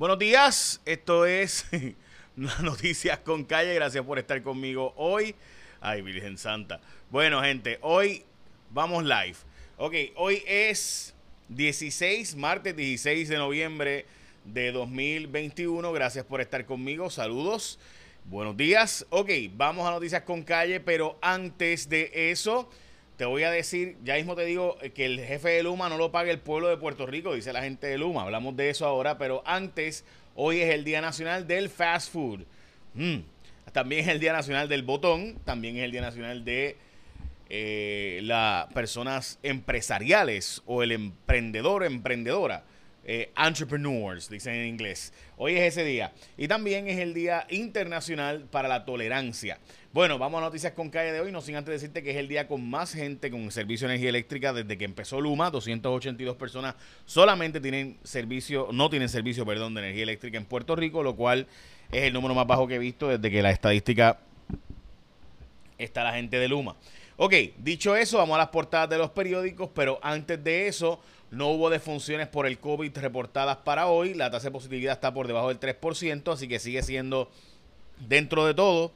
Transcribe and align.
Buenos 0.00 0.18
días, 0.18 0.80
esto 0.86 1.26
es 1.26 1.66
Noticias 2.34 3.18
con 3.18 3.44
Calle. 3.44 3.74
Gracias 3.74 4.02
por 4.02 4.18
estar 4.18 4.40
conmigo 4.40 4.94
hoy. 4.96 5.34
Ay, 5.78 6.00
Virgen 6.00 6.38
Santa. 6.38 6.80
Bueno, 7.10 7.42
gente, 7.42 7.78
hoy 7.82 8.24
vamos 8.70 9.04
live. 9.04 9.36
Ok, 9.76 9.94
hoy 10.16 10.42
es 10.46 11.14
16, 11.50 12.34
martes 12.36 12.74
16 12.74 13.28
de 13.28 13.36
noviembre 13.36 14.06
de 14.46 14.72
2021. 14.72 15.92
Gracias 15.92 16.24
por 16.24 16.40
estar 16.40 16.64
conmigo. 16.64 17.10
Saludos. 17.10 17.78
Buenos 18.24 18.56
días. 18.56 19.04
Ok, 19.10 19.28
vamos 19.52 19.86
a 19.86 19.90
Noticias 19.90 20.22
con 20.22 20.42
Calle, 20.44 20.80
pero 20.80 21.18
antes 21.20 21.90
de 21.90 22.10
eso 22.30 22.70
te 23.20 23.26
voy 23.26 23.42
a 23.42 23.50
decir, 23.50 23.98
ya 24.02 24.14
mismo 24.14 24.34
te 24.34 24.46
digo 24.46 24.78
eh, 24.80 24.92
que 24.92 25.04
el 25.04 25.20
jefe 25.20 25.50
de 25.50 25.62
Luma 25.62 25.90
no 25.90 25.98
lo 25.98 26.10
paga 26.10 26.30
el 26.30 26.38
pueblo 26.38 26.68
de 26.68 26.78
Puerto 26.78 27.04
Rico, 27.04 27.34
dice 27.34 27.52
la 27.52 27.62
gente 27.62 27.86
de 27.86 27.98
Luma. 27.98 28.22
Hablamos 28.22 28.56
de 28.56 28.70
eso 28.70 28.86
ahora, 28.86 29.18
pero 29.18 29.42
antes, 29.44 30.06
hoy 30.34 30.62
es 30.62 30.72
el 30.72 30.84
Día 30.84 31.02
Nacional 31.02 31.46
del 31.46 31.68
Fast 31.68 32.14
Food. 32.14 32.46
Mm. 32.94 33.18
También 33.72 34.00
es 34.00 34.08
el 34.08 34.20
Día 34.20 34.32
Nacional 34.32 34.70
del 34.70 34.84
Botón, 34.84 35.38
también 35.44 35.76
es 35.76 35.82
el 35.82 35.92
Día 35.92 36.00
Nacional 36.00 36.46
de 36.46 36.78
eh, 37.50 38.20
las 38.22 38.72
personas 38.72 39.38
empresariales 39.42 40.62
o 40.64 40.82
el 40.82 40.90
emprendedor 40.90 41.84
emprendedora. 41.84 42.64
Eh, 43.02 43.30
entrepreneurs, 43.36 44.28
dicen 44.28 44.54
en 44.54 44.66
inglés. 44.66 45.12
Hoy 45.38 45.56
es 45.56 45.62
ese 45.62 45.84
día. 45.84 46.12
Y 46.36 46.48
también 46.48 46.86
es 46.86 46.98
el 46.98 47.14
Día 47.14 47.46
Internacional 47.48 48.44
para 48.50 48.68
la 48.68 48.84
Tolerancia. 48.84 49.58
Bueno, 49.92 50.18
vamos 50.18 50.38
a 50.38 50.44
noticias 50.44 50.74
con 50.74 50.90
calle 50.90 51.10
de 51.10 51.20
hoy, 51.20 51.32
no 51.32 51.40
sin 51.40 51.56
antes 51.56 51.72
decirte 51.72 52.02
que 52.02 52.10
es 52.10 52.16
el 52.16 52.28
día 52.28 52.46
con 52.46 52.68
más 52.68 52.92
gente 52.92 53.30
con 53.30 53.50
servicio 53.50 53.88
de 53.88 53.94
energía 53.94 54.10
eléctrica 54.10 54.52
desde 54.52 54.76
que 54.76 54.84
empezó 54.84 55.20
Luma. 55.20 55.50
282 55.50 56.36
personas 56.36 56.74
solamente 57.06 57.60
tienen 57.60 57.96
servicio, 58.04 58.68
no 58.70 58.90
tienen 58.90 59.08
servicio, 59.08 59.46
perdón, 59.46 59.74
de 59.74 59.80
energía 59.80 60.02
eléctrica 60.02 60.36
en 60.36 60.44
Puerto 60.44 60.76
Rico, 60.76 61.02
lo 61.02 61.16
cual 61.16 61.46
es 61.90 62.04
el 62.04 62.12
número 62.12 62.34
más 62.34 62.46
bajo 62.46 62.68
que 62.68 62.74
he 62.74 62.78
visto 62.78 63.08
desde 63.08 63.30
que 63.30 63.42
la 63.42 63.50
estadística 63.50 64.20
está 65.78 66.04
la 66.04 66.12
gente 66.12 66.38
de 66.38 66.48
Luma. 66.48 66.76
Ok, 67.16 67.34
dicho 67.58 67.96
eso, 67.96 68.18
vamos 68.18 68.36
a 68.36 68.38
las 68.38 68.48
portadas 68.48 68.88
de 68.88 68.98
los 68.98 69.10
periódicos, 69.10 69.68
pero 69.74 69.98
antes 70.02 70.42
de 70.42 70.68
eso, 70.68 71.00
no 71.30 71.48
hubo 71.48 71.70
defunciones 71.70 72.26
por 72.28 72.46
el 72.46 72.58
COVID 72.58 72.96
reportadas 72.98 73.58
para 73.58 73.86
hoy. 73.86 74.14
La 74.14 74.30
tasa 74.30 74.48
de 74.48 74.52
positividad 74.52 74.94
está 74.94 75.14
por 75.14 75.26
debajo 75.26 75.48
del 75.48 75.60
3%, 75.60 76.32
así 76.32 76.48
que 76.48 76.58
sigue 76.58 76.82
siendo 76.82 77.30
dentro 78.08 78.46
de 78.46 78.54
todo, 78.54 78.92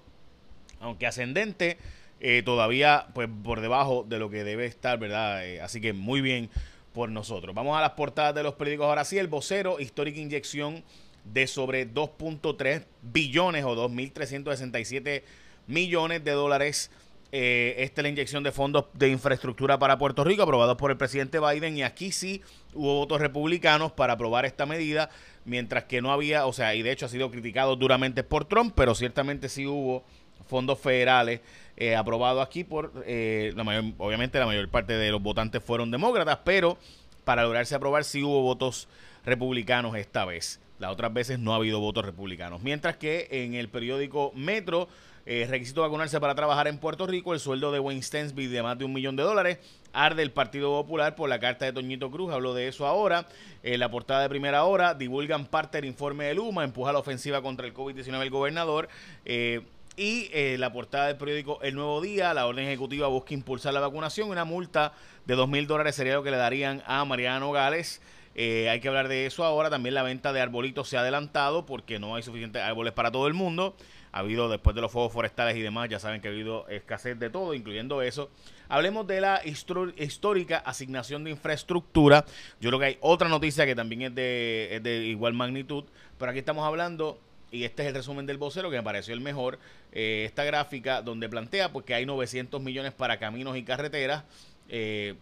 aunque 0.80 1.06
ascendente, 1.06 1.78
eh, 2.20 2.42
todavía 2.44 3.06
pues 3.14 3.28
por 3.42 3.60
debajo 3.60 4.04
de 4.08 4.18
lo 4.18 4.30
que 4.30 4.44
debe 4.44 4.66
estar, 4.66 4.98
¿verdad? 4.98 5.46
Eh, 5.46 5.60
así 5.60 5.80
que 5.80 5.92
muy 5.92 6.20
bien 6.20 6.50
por 6.92 7.08
nosotros. 7.08 7.54
Vamos 7.54 7.76
a 7.76 7.80
las 7.80 7.91
portadas 7.91 8.34
de 8.34 8.42
los 8.42 8.54
periódicos 8.54 8.86
ahora 8.86 9.04
sí. 9.04 9.19
El 9.19 9.28
vocero, 9.28 9.78
histórica 9.78 10.20
inyección 10.20 10.82
de 11.24 11.46
sobre 11.46 11.88
2.3 11.91 12.84
billones 13.02 13.64
o 13.64 13.76
2.367 13.76 15.22
millones 15.66 16.24
de 16.24 16.30
dólares 16.32 16.91
eh, 17.36 17.82
esta 17.82 18.00
es 18.00 18.02
la 18.04 18.08
inyección 18.10 18.44
de 18.44 18.52
fondos 18.52 18.84
de 18.92 19.08
infraestructura 19.08 19.77
para 19.77 19.98
Puerto 19.98 20.22
Rico, 20.22 20.44
aprobados 20.44 20.77
por 20.77 20.92
el 20.92 20.96
presidente 20.96 21.41
Biden, 21.41 21.76
y 21.76 21.82
aquí 21.82 22.12
sí 22.12 22.42
hubo 22.74 22.98
votos 22.98 23.20
republicanos 23.20 23.91
para 23.91 24.12
aprobar 24.12 24.44
esta 24.44 24.66
medida, 24.66 25.10
mientras 25.44 25.82
que 25.82 26.00
no 26.00 26.12
había, 26.12 26.46
o 26.46 26.52
sea, 26.52 26.76
y 26.76 26.82
de 26.82 26.92
hecho 26.92 27.06
ha 27.06 27.08
sido 27.08 27.32
criticado 27.32 27.74
duramente 27.74 28.22
por 28.22 28.44
Trump, 28.44 28.72
pero 28.76 28.94
ciertamente 28.94 29.48
sí 29.48 29.66
hubo 29.66 30.04
fondos 30.46 30.78
federales 30.78 31.41
eh, 31.76 31.96
aprobados 31.96 32.46
aquí 32.46 32.62
por, 32.62 33.02
eh, 33.04 33.52
la 33.56 33.64
mayor, 33.64 33.86
obviamente 33.98 34.38
la 34.38 34.46
mayor 34.46 34.69
parte 34.69 34.92
de 34.92 35.10
los 35.10 35.20
votantes 35.20 35.60
fueron 35.60 35.91
demócratas, 35.91 36.38
pero 36.44 36.78
para 37.24 37.42
lograrse 37.42 37.74
aprobar 37.74 38.04
sí 38.04 38.22
hubo 38.22 38.42
votos 38.42 38.86
republicanos 39.24 39.96
esta 39.96 40.24
vez. 40.24 40.60
Las 40.78 40.91
otras 40.91 41.12
veces 41.12 41.39
no 41.39 41.53
ha 41.53 41.56
habido 41.56 41.80
votos 41.80 42.05
republicanos. 42.05 42.62
Mientras 42.62 42.97
que 42.97 43.28
en 43.30 43.55
el 43.55 43.69
periódico 43.69 44.33
Metro 44.34 44.89
eh, 45.27 45.47
requisito 45.48 45.81
vacunarse 45.81 46.20
para 46.20 46.34
trabajar 46.34 46.69
en 46.69 46.78
Puerto 46.78 47.06
Rico. 47.06 47.33
El 47.33 47.41
sueldo 47.41 47.72
de 47.72 47.81
Wayne 47.81 48.03
Stensby 48.03 48.47
de 48.47 48.62
más 48.62 48.78
de 48.78 48.84
un 48.84 48.92
millón 48.92 49.16
de 49.16 49.22
dólares. 49.22 49.59
Arde 49.93 50.22
el 50.22 50.32
Partido 50.32 50.71
Popular 50.71 51.15
por 51.16 51.28
la 51.28 51.38
carta 51.38 51.65
de 51.65 51.72
Toñito 51.72 52.10
Cruz. 52.10 52.32
Hablo 52.32 52.53
de 52.53 52.69
eso 52.69 52.87
ahora. 52.87 53.26
En 53.62 53.81
la 53.81 53.91
portada 53.91 54.22
de 54.22 54.28
primera 54.28 54.65
hora 54.65 54.94
divulgan 54.94 55.47
parte 55.47 55.78
del 55.78 55.87
informe 55.87 56.26
de 56.26 56.34
Luma. 56.34 56.65
Empuja 56.65 56.93
la 56.93 56.98
ofensiva 56.98 57.41
contra 57.41 57.66
el 57.66 57.72
COVID-19 57.72 58.21
el 58.21 58.31
gobernador. 58.31 58.88
Eh, 59.25 59.62
y 59.97 60.28
eh, 60.32 60.56
la 60.59 60.72
portada 60.72 61.06
del 61.06 61.16
periódico 61.16 61.60
El 61.62 61.77
Nuevo 61.77 62.00
Día, 62.00 62.34
la 62.34 62.47
orden 62.47 62.66
ejecutiva 62.66 63.06
busca 63.06 63.32
impulsar 63.32 63.72
la 63.72 63.81
vacunación. 63.81 64.28
Una 64.28 64.44
multa 64.44 64.93
de 65.25 65.37
dos 65.37 65.48
mil 65.48 65.66
dólares 65.66 65.94
sería 65.94 66.15
lo 66.15 66.22
que 66.22 66.32
le 66.32 66.37
darían 66.37 66.82
a 66.84 67.04
Mariano 67.04 67.50
Gales. 67.53 68.03
Hay 68.37 68.81
que 68.81 68.89
hablar 68.89 69.09
de 69.09 69.27
eso 69.27 69.45
ahora. 69.45 69.71
También 69.71 69.95
la 69.95 70.03
venta 70.03 70.33
de 70.33 70.41
arbolitos 70.41 70.89
se 70.89 70.97
ha 70.97 71.00
adelantado 71.00 71.67
porque 71.67 71.99
no 71.99 72.17
hay 72.17 72.22
suficientes 72.22 72.62
árboles 72.62 72.93
para 72.93 73.11
todo 73.11 73.27
el 73.27 73.34
mundo 73.34 73.77
ha 74.15 74.21
habido 74.21 74.49
después 74.49 74.77
de 74.77 74.81
los 74.81 74.93
fuegos 74.93 75.12
forestales 75.12 75.56
y 75.56 75.61
demás, 75.61 75.89
ya 75.89 75.99
saben 75.99 76.21
que 76.21 76.28
ha 76.28 76.31
habido 76.31 76.69
escasez 76.69 77.19
de 77.19 77.31
todo, 77.31 77.53
incluyendo 77.53 78.00
eso. 78.00 78.31
Hablemos 78.69 79.09
de 79.09 79.21
la 79.21 79.43
histórica 79.45 80.59
asignación 80.59 81.25
de 81.25 81.33
infraestructura. 81.33 82.25
Yo 82.61 82.71
creo 82.71 82.78
que 82.78 82.87
hay 82.87 82.99
otra 83.00 83.28
noticia 83.28 83.67
que 83.67 83.75
también 83.75 84.03
es 84.03 84.15
de, 84.15 85.05
igual 85.05 85.33
magnitud, 85.33 85.83
pero 86.16 86.31
aquí 86.31 86.39
estamos 86.39 86.65
hablando 86.65 87.19
y 87.51 87.65
este 87.65 87.83
es 87.83 87.89
el 87.89 87.95
resumen 87.97 88.25
del 88.25 88.39
vocero 88.39 88.71
que 88.71 88.77
me 88.77 88.84
pareció 88.84 89.15
el 89.15 89.21
mejor, 89.21 89.59
eh, 89.91 90.22
esta 90.27 90.45
gráfica 90.45 91.03
donde 91.03 91.28
plantea 91.28 91.72
pues, 91.72 91.84
que 91.84 91.95
hay 91.95 92.06
900 92.06 92.62
millones 92.62 92.93
para 92.93 93.19
caminos 93.19 93.56
y 93.56 93.65
carreteras, 93.65 94.22
eh, 94.69 95.16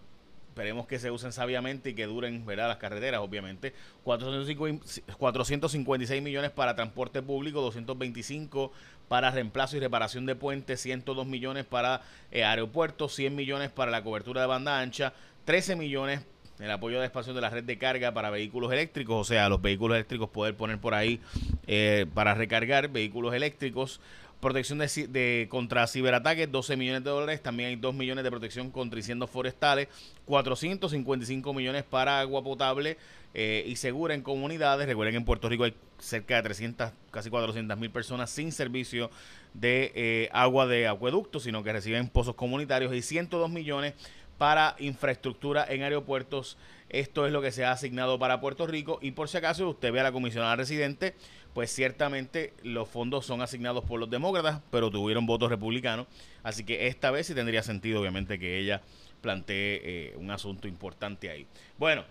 Esperemos 0.52 0.86
que 0.86 0.98
se 0.98 1.10
usen 1.10 1.32
sabiamente 1.32 1.90
y 1.90 1.94
que 1.94 2.04
duren 2.04 2.44
¿verdad? 2.44 2.68
las 2.68 2.76
carreteras, 2.76 3.22
obviamente. 3.22 3.72
456 4.04 6.22
millones 6.22 6.50
para 6.50 6.76
transporte 6.76 7.22
público, 7.22 7.62
225 7.62 8.70
para 9.08 9.30
reemplazo 9.30 9.78
y 9.78 9.80
reparación 9.80 10.26
de 10.26 10.34
puentes, 10.34 10.78
102 10.82 11.26
millones 11.26 11.64
para 11.64 12.02
eh, 12.30 12.44
aeropuertos, 12.44 13.14
100 13.14 13.34
millones 13.34 13.70
para 13.70 13.90
la 13.90 14.04
cobertura 14.04 14.42
de 14.42 14.46
banda 14.46 14.78
ancha, 14.78 15.14
13 15.46 15.74
millones 15.74 16.20
el 16.60 16.70
apoyo 16.70 17.00
de 17.00 17.06
espacio 17.06 17.32
de 17.32 17.40
la 17.40 17.48
red 17.48 17.64
de 17.64 17.78
carga 17.78 18.12
para 18.12 18.28
vehículos 18.28 18.70
eléctricos, 18.72 19.16
o 19.16 19.24
sea, 19.24 19.48
los 19.48 19.62
vehículos 19.62 19.94
eléctricos 19.96 20.28
poder 20.28 20.54
poner 20.54 20.78
por 20.78 20.92
ahí 20.94 21.18
eh, 21.66 22.04
para 22.12 22.34
recargar 22.34 22.88
vehículos 22.88 23.32
eléctricos 23.34 24.02
protección 24.42 24.80
de, 24.80 25.46
contra 25.48 25.86
ciberataques, 25.86 26.50
12 26.50 26.76
millones 26.76 27.04
de 27.04 27.10
dólares. 27.10 27.40
También 27.40 27.68
hay 27.68 27.76
2 27.76 27.94
millones 27.94 28.24
de 28.24 28.30
protección 28.30 28.72
contra 28.72 28.98
incendios 28.98 29.30
forestales, 29.30 29.86
455 30.26 31.54
millones 31.54 31.84
para 31.84 32.18
agua 32.18 32.42
potable 32.42 32.98
eh, 33.34 33.62
y 33.64 33.76
segura 33.76 34.14
en 34.14 34.22
comunidades. 34.22 34.88
Recuerden 34.88 35.12
que 35.12 35.18
en 35.18 35.24
Puerto 35.24 35.48
Rico 35.48 35.62
hay 35.62 35.74
cerca 36.00 36.34
de 36.34 36.42
300, 36.42 36.90
casi 37.12 37.30
400 37.30 37.78
mil 37.78 37.90
personas 37.90 38.30
sin 38.30 38.50
servicio 38.50 39.10
de 39.54 39.92
eh, 39.94 40.28
agua 40.32 40.66
de 40.66 40.88
acueducto, 40.88 41.38
sino 41.38 41.62
que 41.62 41.72
reciben 41.72 42.08
pozos 42.08 42.34
comunitarios 42.34 42.92
y 42.92 43.00
102 43.00 43.48
millones 43.48 43.94
para 44.42 44.74
infraestructura 44.80 45.64
en 45.68 45.84
aeropuertos. 45.84 46.58
Esto 46.88 47.26
es 47.26 47.32
lo 47.32 47.40
que 47.40 47.52
se 47.52 47.64
ha 47.64 47.70
asignado 47.70 48.18
para 48.18 48.40
Puerto 48.40 48.66
Rico 48.66 48.98
y 49.00 49.12
por 49.12 49.28
si 49.28 49.36
acaso 49.36 49.68
usted 49.68 49.92
ve 49.92 50.00
a 50.00 50.02
la 50.02 50.10
comisionada 50.10 50.56
residente 50.56 51.14
pues 51.54 51.70
ciertamente 51.70 52.52
los 52.64 52.88
fondos 52.88 53.24
son 53.24 53.40
asignados 53.40 53.84
por 53.84 54.00
los 54.00 54.10
demócratas, 54.10 54.60
pero 54.72 54.90
tuvieron 54.90 55.26
votos 55.26 55.48
republicanos. 55.48 56.08
Así 56.42 56.64
que 56.64 56.88
esta 56.88 57.12
vez 57.12 57.28
sí 57.28 57.36
tendría 57.36 57.62
sentido, 57.62 58.00
obviamente, 58.00 58.36
que 58.36 58.58
ella 58.58 58.82
plantee 59.20 59.80
eh, 59.84 60.16
un 60.16 60.32
asunto 60.32 60.66
importante 60.66 61.30
ahí. 61.30 61.46
Bueno, 61.78 62.04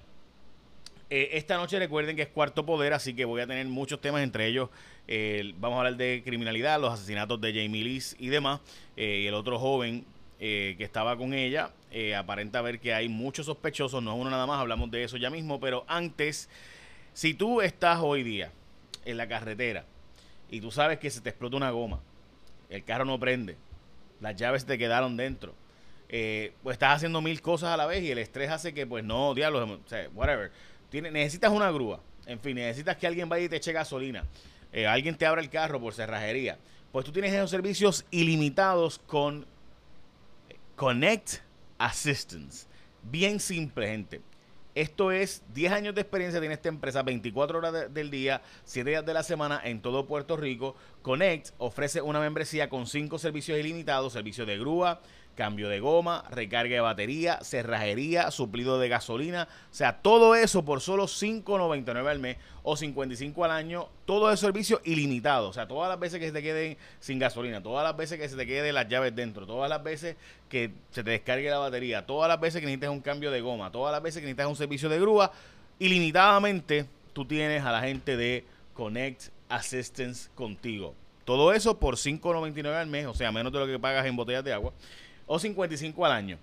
eh, 1.09 1.31
esta 1.34 1.58
noche 1.58 1.80
recuerden 1.80 2.16
que 2.16 2.22
es 2.22 2.30
cuarto 2.30 2.66
poder, 2.66 2.94
así 2.94 3.14
que 3.14 3.25
voy 3.25 3.41
a 3.41 3.47
tener 3.47 3.66
muchos 3.66 4.00
temas, 4.00 4.24
entre 4.24 4.47
ellos 4.47 4.70
eh, 5.06 5.53
vamos 5.59 5.75
a 5.75 5.80
hablar 5.80 5.97
de 5.97 6.22
criminalidad, 6.24 6.80
los 6.80 6.94
asesinatos 6.94 7.41
de 7.41 7.50
Jamie 7.50 7.84
Lee 7.84 8.02
y 8.20 8.28
demás, 8.28 8.62
y 8.96 9.25
el 9.25 9.34
otro 9.34 9.59
joven 9.59 10.06
que 10.41 10.84
estaba 10.84 11.16
con 11.18 11.35
ella. 11.35 11.72
aparenta 12.18 12.62
ver 12.62 12.79
que 12.79 12.94
hay 12.94 13.07
muchos 13.07 13.46
sospechosos, 13.46 14.02
no 14.02 14.13
es 14.13 14.19
uno 14.19 14.31
nada 14.31 14.47
más, 14.47 14.59
hablamos 14.59 14.90
de 14.90 15.03
eso 15.03 15.18
ya 15.18 15.29
mismo, 15.29 15.59
pero 15.59 15.85
antes, 15.88 16.50
si 17.13 17.35
tú 17.35 17.62
estás 17.62 18.00
hoy 18.02 18.24
día 18.24 18.52
en 19.06 19.18
la 19.18 19.28
carretera 19.28 19.85
y 20.49 20.59
tú 20.59 20.72
sabes 20.72 20.99
que 20.99 21.09
se 21.11 21.22
te 21.22 21.29
explota 21.29 21.58
una 21.58 21.70
goma, 21.70 21.99
el 22.70 22.84
carro 22.84 23.05
no 23.05 23.20
prende, 23.20 23.55
las 24.20 24.35
llaves 24.35 24.66
te 24.66 24.78
quedaron 24.78 25.16
dentro, 25.16 25.53
eh, 26.09 26.53
pues 26.64 26.76
estás 26.76 26.97
haciendo 26.97 27.22
mil 27.22 27.41
cosas 27.41 27.70
a 27.70 27.78
la 27.78 27.85
vez 27.85 28.03
y 28.03 28.11
el 28.11 28.17
estrés 28.17 28.49
hace 28.49 28.73
que, 28.73 28.85
pues 28.85 29.03
no, 29.03 29.34
diablos, 29.34 29.79
whatever. 30.14 30.52
necesitas 30.91 31.52
una 31.52 31.72
grúa, 31.72 32.02
en 32.26 32.40
fin, 32.40 32.55
necesitas 32.55 32.97
que 32.97 33.08
alguien 33.08 33.29
vaya 33.29 33.46
y 33.46 33.49
te 33.49 33.58
eche 33.58 33.72
gasolina, 33.72 34.26
eh, 34.73 34.87
alguien 34.87 35.16
te 35.16 35.26
abra 35.26 35.41
el 35.41 35.49
carro 35.49 35.79
por 35.79 35.94
cerrajería. 35.94 36.58
Pues 36.91 37.05
tú 37.05 37.14
tienes 37.14 37.32
esos 37.32 37.49
servicios 37.49 38.05
ilimitados 38.11 38.99
con 38.99 39.46
Connect 40.82 41.44
Assistance. 41.78 42.66
Bien 43.04 43.40
simple, 43.40 43.88
gente. 43.88 44.20
Esto 44.74 45.12
es 45.12 45.44
10 45.54 45.74
años 45.74 45.94
de 45.94 46.02
experiencia 46.02 46.40
tiene 46.40 46.56
esta 46.56 46.70
empresa, 46.70 47.04
24 47.04 47.60
horas 47.60 47.94
del 47.94 48.10
día, 48.10 48.42
7 48.64 48.90
días 48.90 49.06
de 49.06 49.14
la 49.14 49.22
semana 49.22 49.62
en 49.64 49.84
todo 49.84 50.08
Puerto 50.08 50.38
Rico. 50.38 50.76
Connect 51.04 51.50
ofrece 51.60 52.02
una 52.02 52.20
membresía 52.20 52.68
con 52.68 52.88
5 52.88 53.20
servicios 53.20 53.60
ilimitados, 53.60 54.14
servicio 54.14 54.48
de 54.48 54.58
grúa, 54.58 55.04
cambio 55.36 55.70
de 55.70 55.80
goma, 55.80 56.26
recarga 56.30 56.76
de 56.76 56.82
batería, 56.82 57.40
cerrajería, 57.42 58.32
suplido 58.32 58.80
de 58.80 58.90
gasolina, 58.90 59.48
o 59.72 59.74
sea, 59.74 60.02
todo 60.02 60.36
eso 60.36 60.64
por 60.64 60.82
solo 60.82 61.06
5.99 61.06 62.08
al 62.08 62.20
mes 62.20 62.38
o 62.64 62.78
55 62.78 63.46
al 63.46 63.52
año, 63.52 63.88
todo 64.06 64.30
el 64.30 64.38
servicio 64.38 64.82
ilimitado, 64.84 65.50
o 65.50 65.54
sea, 65.54 65.68
todas 65.68 65.90
las 65.90 66.00
veces 66.00 66.20
que 66.20 66.28
se 66.28 66.32
te 66.32 66.44
queden 66.44 66.78
sin 67.00 67.20
gasolina, 67.20 67.64
todas 67.64 67.84
las 67.84 67.96
veces 67.98 68.20
que 68.20 68.30
se 68.30 68.36
te 68.36 68.46
queden 68.46 68.76
las 68.76 68.88
llaves 68.88 69.16
dentro, 69.16 69.48
todas 69.48 69.70
las 69.70 69.82
veces 69.82 70.16
que 70.50 70.72
se 70.92 71.04
te 71.04 71.12
descargue 71.12 71.50
la 71.50 71.58
batería, 71.58 72.06
todas 72.06 72.28
las 72.28 72.40
veces 72.40 72.62
que 72.62 72.68
necesites 72.68 72.90
un 72.90 73.02
cambio 73.02 73.32
de 73.32 73.42
goma, 73.42 73.72
todas 73.72 73.92
las 73.92 74.02
veces 74.02 74.22
que 74.22 74.26
necesitas 74.26 74.48
un 74.48 74.56
servicio 74.56 74.90
de 74.90 75.00
grúa, 75.00 75.32
ilimitadamente 75.80 76.86
tú 77.14 77.26
tienes 77.26 77.64
a 77.64 77.72
la 77.72 77.82
gente 77.82 78.16
de 78.18 78.46
Connect 78.74 79.30
Assistance 79.50 80.30
contigo. 80.36 80.96
Todo 81.26 81.54
eso 81.54 81.78
por 81.78 81.96
5.99 81.96 82.74
al 82.74 82.88
mes, 82.88 83.06
o 83.06 83.14
sea, 83.14 83.32
menos 83.32 83.54
de 83.54 83.60
lo 83.60 83.68
que 83.68 83.80
pagas 83.80 84.06
en 84.06 84.16
botellas 84.16 84.44
de 84.44 84.54
agua, 84.54 84.74
o 85.32 85.40
55 85.40 86.06
al 86.06 86.12
año. 86.12 86.38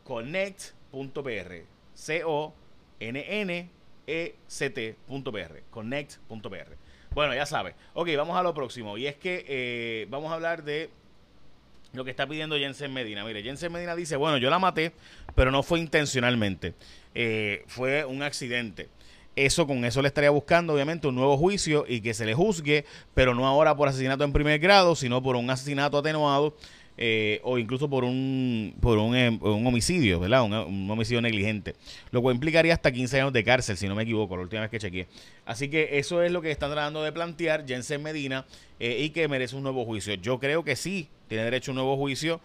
Connect.pr. 0.06 1.66
C-O-N-N-E-C-T.pr. 4.48 5.63
Connect.pr. 5.69 6.75
Bueno, 7.13 7.34
ya 7.34 7.46
sabes. 7.46 7.75
Ok, 7.94 8.10
vamos 8.16 8.38
a 8.38 8.44
lo 8.44 8.54
próximo. 8.54 8.98
Y 8.98 9.08
es 9.08 9.16
que 9.16 9.46
eh, 9.48 10.08
vamos 10.10 10.31
a 10.31 10.36
hablar 10.36 10.63
de 10.63 10.90
lo 11.94 12.06
que 12.06 12.12
está 12.12 12.28
pidiendo 12.28 12.58
Jensen 12.58 12.94
Medina. 12.94 13.25
Mire, 13.25 13.44
Jensen 13.44 13.72
Medina 13.72 13.96
dice, 13.96 14.16
bueno, 14.16 14.38
yo 14.38 14.50
la 14.50 14.60
maté, 14.60 14.94
pero 15.36 15.52
no 15.52 15.63
fue 15.63 15.80
intencionalmente. 15.80 16.74
Eh, 17.13 17.63
fue 17.68 18.06
un 18.06 18.24
accidente. 18.24 18.90
Eso 19.46 19.66
con 19.66 19.84
eso 19.86 20.04
le 20.04 20.08
estaría 20.08 20.30
buscando, 20.30 20.74
obviamente, 20.74 21.08
un 21.08 21.16
nuevo 21.16 21.36
juicio 21.36 21.86
y 21.88 22.02
que 22.02 22.14
se 22.14 22.26
le 22.26 22.36
juzgue, 22.36 22.86
pero 23.16 23.34
no 23.34 23.48
ahora 23.48 23.76
por 23.76 23.88
asesinato 23.88 24.24
en 24.24 24.34
primer 24.34 24.60
grado, 24.60 24.96
sino 24.96 25.24
por 25.24 25.36
un 25.36 25.50
asesinato 25.50 25.98
atenuado 25.98 26.56
eh, 26.96 27.42
o 27.44 27.58
incluso 27.58 27.90
por 27.90 28.04
un 28.04 28.76
por 28.80 29.00
un, 29.00 29.16
eh, 29.16 29.40
homicidio, 29.42 30.20
¿verdad? 30.20 30.44
Un, 30.44 30.92
homicidio 30.92 31.22
negligente. 31.22 31.74
Lo 32.12 32.22
cual 32.22 32.36
implicaría 32.36 32.74
hasta 32.74 32.92
15 32.92 33.22
años 33.22 33.34
de 33.34 33.44
cárcel, 33.44 33.78
si 33.78 33.88
no 33.88 33.96
me 33.96 34.04
equivoco, 34.04 34.36
la 34.36 34.44
última 34.44 34.62
vez 34.62 34.70
que 34.70 34.78
chequeé. 34.78 35.08
Así 35.44 35.70
que 35.70 35.98
eso 35.98 36.22
es 36.22 36.32
lo 36.32 36.44
que 36.44 36.52
están 36.52 36.70
tratando 36.70 37.02
de 37.02 37.12
plantear 37.12 37.66
Jensen 37.68 38.04
Medina 38.04 38.46
eh, 38.80 38.98
y 39.00 39.10
que 39.10 39.28
merece 39.28 39.56
un 39.56 39.64
nuevo 39.64 39.86
juicio. 39.86 40.14
Yo 40.14 40.40
creo 40.40 40.64
que 40.64 40.76
sí, 40.76 41.08
tiene 41.28 41.46
derecho 41.46 41.72
a 41.72 41.74
un 41.74 41.78
nuevo 41.78 41.98
juicio 41.98 42.42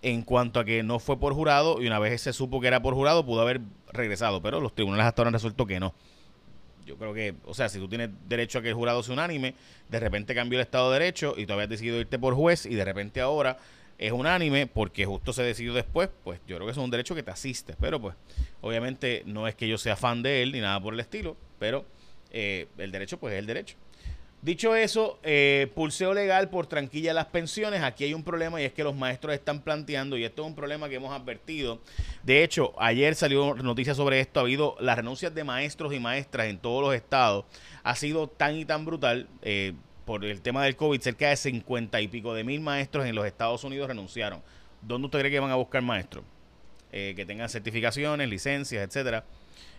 en 0.00 0.22
cuanto 0.22 0.60
a 0.60 0.64
que 0.64 0.82
no 0.82 0.98
fue 0.98 1.18
por 1.18 1.34
jurado 1.34 1.82
y 1.82 1.86
una 1.86 1.98
vez 1.98 2.22
se 2.22 2.32
supo 2.32 2.60
que 2.62 2.68
era 2.68 2.80
por 2.80 2.94
jurado 2.94 3.26
pudo 3.26 3.42
haber 3.42 3.60
regresado, 3.92 4.40
pero 4.40 4.60
los 4.60 4.74
tribunales 4.74 5.04
hasta 5.04 5.20
ahora 5.20 5.28
han 5.28 5.34
resuelto 5.34 5.66
que 5.66 5.78
no. 5.78 5.92
Yo 6.88 6.96
creo 6.96 7.12
que, 7.12 7.34
o 7.44 7.52
sea, 7.52 7.68
si 7.68 7.78
tú 7.78 7.86
tienes 7.86 8.08
derecho 8.26 8.58
a 8.58 8.62
que 8.62 8.68
el 8.68 8.74
jurado 8.74 9.02
sea 9.02 9.12
unánime, 9.12 9.54
de 9.90 10.00
repente 10.00 10.34
cambió 10.34 10.58
el 10.58 10.62
Estado 10.62 10.90
de 10.90 10.98
Derecho 10.98 11.34
y 11.36 11.44
tú 11.44 11.52
habías 11.52 11.68
decidido 11.68 12.00
irte 12.00 12.18
por 12.18 12.34
juez 12.34 12.64
y 12.64 12.74
de 12.74 12.84
repente 12.84 13.20
ahora 13.20 13.58
es 13.98 14.10
unánime 14.10 14.66
porque 14.66 15.04
justo 15.04 15.34
se 15.34 15.42
decidió 15.42 15.74
después, 15.74 16.08
pues 16.24 16.40
yo 16.46 16.56
creo 16.56 16.66
que 16.66 16.72
es 16.72 16.78
un 16.78 16.90
derecho 16.90 17.14
que 17.14 17.22
te 17.22 17.30
asiste. 17.30 17.74
Pero 17.78 18.00
pues, 18.00 18.16
obviamente 18.62 19.22
no 19.26 19.46
es 19.46 19.54
que 19.54 19.68
yo 19.68 19.76
sea 19.76 19.96
fan 19.96 20.22
de 20.22 20.42
él 20.42 20.52
ni 20.52 20.60
nada 20.60 20.80
por 20.80 20.94
el 20.94 21.00
estilo, 21.00 21.36
pero 21.58 21.84
eh, 22.30 22.68
el 22.78 22.90
derecho 22.90 23.18
pues 23.18 23.34
es 23.34 23.38
el 23.40 23.46
derecho. 23.46 23.76
Dicho 24.40 24.76
eso, 24.76 25.18
eh, 25.24 25.70
pulseo 25.74 26.14
legal 26.14 26.48
por 26.48 26.66
tranquilla 26.66 27.12
las 27.12 27.26
pensiones. 27.26 27.82
Aquí 27.82 28.04
hay 28.04 28.14
un 28.14 28.22
problema 28.22 28.60
y 28.60 28.64
es 28.64 28.72
que 28.72 28.84
los 28.84 28.94
maestros 28.94 29.34
están 29.34 29.60
planteando, 29.60 30.16
y 30.16 30.24
esto 30.24 30.42
es 30.42 30.48
un 30.48 30.54
problema 30.54 30.88
que 30.88 30.94
hemos 30.94 31.12
advertido. 31.12 31.80
De 32.22 32.44
hecho, 32.44 32.72
ayer 32.78 33.16
salió 33.16 33.54
noticia 33.54 33.94
sobre 33.94 34.20
esto. 34.20 34.38
Ha 34.38 34.44
habido 34.44 34.76
las 34.78 34.96
renuncias 34.96 35.34
de 35.34 35.42
maestros 35.42 35.92
y 35.92 35.98
maestras 35.98 36.46
en 36.46 36.58
todos 36.58 36.82
los 36.82 36.94
estados. 36.94 37.46
Ha 37.82 37.96
sido 37.96 38.28
tan 38.28 38.56
y 38.56 38.64
tan 38.64 38.84
brutal. 38.84 39.28
Eh, 39.42 39.74
por 40.04 40.24
el 40.24 40.40
tema 40.40 40.64
del 40.64 40.74
COVID, 40.74 41.02
cerca 41.02 41.28
de 41.28 41.36
50 41.36 42.00
y 42.00 42.08
pico 42.08 42.32
de 42.32 42.42
mil 42.42 42.62
maestros 42.62 43.04
en 43.04 43.14
los 43.14 43.26
Estados 43.26 43.62
Unidos 43.62 43.88
renunciaron. 43.88 44.40
¿Dónde 44.80 45.04
usted 45.04 45.18
cree 45.18 45.30
que 45.30 45.38
van 45.38 45.50
a 45.50 45.56
buscar 45.56 45.82
maestros? 45.82 46.24
Eh, 46.92 47.12
que 47.14 47.26
tengan 47.26 47.50
certificaciones, 47.50 48.26
licencias, 48.26 48.82
etcétera. 48.82 49.24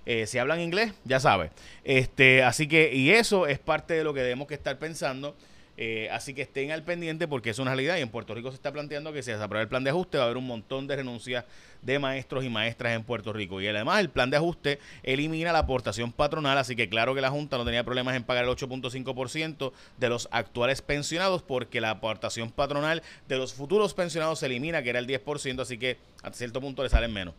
Eh, 0.05 0.27
si 0.27 0.37
hablan 0.37 0.59
inglés, 0.59 0.93
ya 1.05 1.19
sabe. 1.19 1.51
Este, 1.83 2.43
así 2.43 2.67
que, 2.67 2.93
y 2.93 3.11
eso 3.11 3.47
es 3.47 3.59
parte 3.59 3.93
de 3.93 4.03
lo 4.03 4.13
que 4.13 4.21
debemos 4.21 4.47
que 4.47 4.55
estar 4.55 4.77
pensando 4.79 5.35
eh, 5.81 6.09
así 6.11 6.33
que 6.33 6.41
estén 6.41 6.73
al 6.73 6.83
pendiente 6.83 7.25
porque 7.25 7.51
es 7.51 7.57
una 7.57 7.71
realidad 7.71 7.95
y 7.95 8.01
en 8.01 8.09
Puerto 8.09 8.35
Rico 8.35 8.51
se 8.51 8.55
está 8.55 8.69
planteando 8.73 9.13
que 9.13 9.23
si 9.23 9.31
se 9.31 9.41
aprueba 9.41 9.61
el 9.61 9.69
plan 9.69 9.81
de 9.81 9.91
ajuste 9.91 10.17
va 10.17 10.23
a 10.23 10.25
haber 10.25 10.35
un 10.35 10.45
montón 10.45 10.87
de 10.87 10.97
renuncias 10.97 11.45
de 11.81 11.97
maestros 11.99 12.43
y 12.43 12.49
maestras 12.49 12.97
en 12.97 13.05
Puerto 13.05 13.31
Rico. 13.31 13.61
Y 13.61 13.67
además 13.69 14.01
el 14.01 14.09
plan 14.09 14.29
de 14.29 14.35
ajuste 14.35 14.79
elimina 15.03 15.53
la 15.53 15.59
aportación 15.59 16.11
patronal, 16.11 16.57
así 16.57 16.75
que 16.75 16.89
claro 16.89 17.15
que 17.15 17.21
la 17.21 17.29
Junta 17.29 17.57
no 17.57 17.63
tenía 17.63 17.85
problemas 17.85 18.17
en 18.17 18.25
pagar 18.25 18.43
el 18.43 18.49
8.5% 18.49 19.71
de 19.97 20.09
los 20.09 20.27
actuales 20.31 20.81
pensionados 20.81 21.43
porque 21.43 21.79
la 21.79 21.91
aportación 21.91 22.51
patronal 22.51 23.01
de 23.29 23.37
los 23.37 23.53
futuros 23.53 23.93
pensionados 23.93 24.39
se 24.39 24.47
elimina, 24.47 24.83
que 24.83 24.89
era 24.89 24.99
el 24.99 25.07
10%, 25.07 25.61
así 25.61 25.77
que 25.77 25.95
a 26.23 26.33
cierto 26.33 26.59
punto 26.59 26.83
le 26.83 26.89
salen 26.89 27.13
menos. 27.13 27.35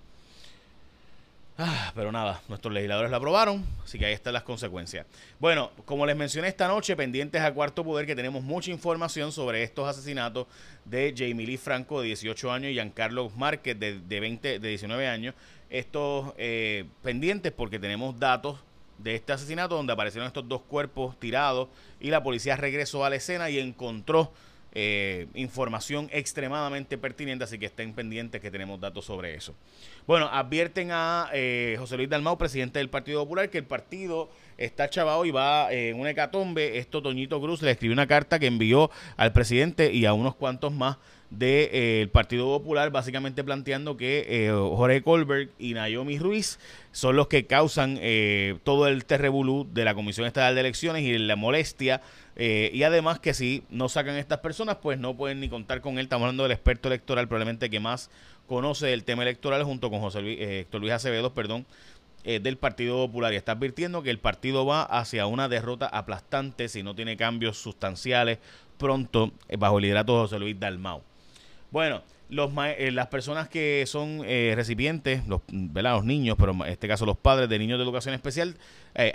Ah, 1.62 1.92
pero 1.94 2.10
nada, 2.10 2.40
nuestros 2.48 2.72
legisladores 2.72 3.10
la 3.10 3.18
aprobaron, 3.18 3.62
así 3.84 3.98
que 3.98 4.06
ahí 4.06 4.14
están 4.14 4.32
las 4.32 4.44
consecuencias. 4.44 5.04
Bueno, 5.38 5.70
como 5.84 6.06
les 6.06 6.16
mencioné 6.16 6.48
esta 6.48 6.66
noche, 6.66 6.96
pendientes 6.96 7.42
a 7.42 7.52
Cuarto 7.52 7.84
Poder, 7.84 8.06
que 8.06 8.16
tenemos 8.16 8.42
mucha 8.42 8.70
información 8.70 9.30
sobre 9.30 9.62
estos 9.62 9.86
asesinatos 9.86 10.46
de 10.86 11.12
Jamie 11.14 11.46
Lee 11.46 11.58
Franco, 11.58 12.00
de 12.00 12.06
18 12.06 12.50
años, 12.50 12.70
y 12.70 12.74
Giancarlo 12.74 13.28
Márquez, 13.36 13.78
de, 13.78 14.00
de, 14.00 14.20
20, 14.20 14.58
de 14.58 14.68
19 14.70 15.06
años. 15.06 15.34
Estos 15.68 16.32
eh, 16.38 16.86
pendientes 17.02 17.52
porque 17.52 17.78
tenemos 17.78 18.18
datos 18.18 18.58
de 18.96 19.14
este 19.14 19.34
asesinato 19.34 19.74
donde 19.74 19.92
aparecieron 19.92 20.26
estos 20.26 20.48
dos 20.48 20.62
cuerpos 20.62 21.20
tirados 21.20 21.69
y 22.00 22.08
la 22.08 22.22
policía 22.22 22.56
regresó 22.56 23.05
a 23.05 23.10
la 23.10 23.17
escena 23.17 23.50
y 23.50 23.58
encontró 23.58 24.32
eh, 24.72 25.27
información 25.34 26.08
extremadamente 26.12 26.98
pertinente, 26.98 27.44
así 27.44 27.58
que 27.58 27.67
estén 27.67 27.93
pendientes 27.93 28.41
que 28.41 28.50
tenemos 28.50 28.81
datos 28.81 29.05
sobre 29.05 29.34
eso. 29.34 29.55
Bueno, 30.06 30.29
advierten 30.31 30.91
a 30.93 31.29
eh, 31.32 31.77
José 31.79 31.96
Luis 31.96 32.08
Dalmau, 32.08 32.39
presidente 32.39 32.79
del 32.79 32.91
Partido 32.91 33.22
Popular, 33.22 33.50
que 33.50 33.58
el 33.58 33.65
partido 33.65 34.31
está 34.58 34.89
chavado 34.89 35.24
y 35.24 35.31
va 35.31 35.72
en 35.72 35.98
una 35.98 36.10
hecatombe. 36.10 36.79
Esto 36.79 37.03
Toñito 37.03 37.41
Cruz 37.41 37.62
le 37.62 37.70
escribió 37.72 37.93
una 37.93 38.06
carta 38.06 38.39
que 38.39 38.46
envió 38.46 38.91
al 39.17 39.32
presidente 39.32 39.93
y 39.93 40.06
a 40.06 40.12
unos 40.12 40.34
cuantos 40.36 40.72
más 40.72 40.98
del 41.31 41.39
de, 41.39 41.70
eh, 42.03 42.06
Partido 42.08 42.46
Popular, 42.46 42.91
básicamente 42.91 43.44
planteando 43.44 43.96
que 43.96 44.27
eh, 44.29 44.51
Jorge 44.51 45.03
Colbert 45.03 45.51
y 45.58 45.75
Naomi 45.75 46.19
Ruiz 46.19 46.58
son 46.91 47.15
los 47.15 47.29
que 47.29 47.46
causan 47.46 47.99
eh, 48.01 48.58
todo 48.65 48.89
el 48.89 49.05
terrebulú 49.05 49.67
de 49.72 49.84
la 49.84 49.94
Comisión 49.94 50.27
Estatal 50.27 50.55
de 50.55 50.60
Elecciones 50.60 51.03
y 51.05 51.17
la 51.19 51.37
molestia. 51.37 52.03
y 52.37 52.82
además 52.82 53.20
que 53.20 53.34
si 53.34 53.63
no 53.70 53.89
sacan 53.89 54.17
estas 54.17 54.39
personas, 54.39 54.79
pues 54.82 54.99
no 54.99 55.17
pueden 55.17 55.41
ni 55.41 55.49
contar 55.49 55.81
con 55.81 55.99
él. 55.99 56.06
Estamos 56.06 56.25
hablando 56.25 56.43
del 56.43 56.53
experto 56.53 56.89
electoral, 56.89 57.29
probablemente 57.29 57.70
que 57.70 57.81
más 57.81 58.10
conoce 58.46 58.93
el 58.93 59.05
tema 59.05 59.22
electoral, 59.22 59.63
junto 59.63 59.91
con 59.91 60.01
José 60.01 60.22
Luis, 60.22 60.39
Héctor 60.41 60.81
Luis 60.81 60.93
Acevedo, 60.93 61.32
perdón, 61.32 61.65
del 62.25 62.56
Partido 62.58 62.96
Popular 63.06 63.32
y 63.32 63.37
está 63.37 63.53
advirtiendo 63.53 64.03
que 64.03 64.10
el 64.10 64.19
partido 64.19 64.67
va 64.67 64.82
hacia 64.82 65.27
una 65.27 65.49
derrota 65.49 65.87
aplastante 65.87 66.69
si 66.69 66.82
no 66.82 66.94
tiene 66.94 67.17
cambios 67.17 67.56
sustanciales 67.56 68.39
pronto 68.77 69.32
bajo 69.58 69.79
el 69.79 69.82
liderato 69.82 70.15
de 70.15 70.20
José 70.22 70.39
Luis 70.39 70.58
Dalmau. 70.58 71.03
Bueno, 71.70 72.03
los, 72.29 72.50
eh, 72.79 72.91
las 72.93 73.08
personas 73.08 73.48
que 73.48 73.84
son 73.86 74.22
eh, 74.24 74.53
recipientes, 74.56 75.27
los, 75.27 75.41
los 75.50 76.05
niños, 76.05 76.36
pero 76.39 76.53
en 76.53 76.62
este 76.62 76.89
caso 76.89 77.06
los 77.06 77.17
padres 77.17 77.48
de 77.48 77.58
niños 77.58 77.79
de 77.79 77.84
educación 77.84 78.15
especial, 78.15 78.56
eh, 78.94 79.13